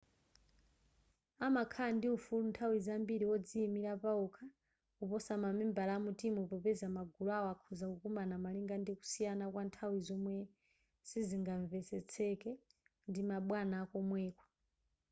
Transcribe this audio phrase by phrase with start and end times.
[1.45, 4.45] amakhala ndi ufulu nthawi zambiri wodziyimilira pawokha
[4.97, 10.35] kuposa mamembala a mutimu popeza magulu awo akhoza kukumana malinga ndi kusiyana kwa nthawi zomwe
[11.07, 12.51] sizingamvetsetseke
[13.09, 14.45] ndi ma bwana akomweko